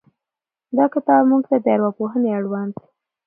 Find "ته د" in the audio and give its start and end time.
1.49-1.67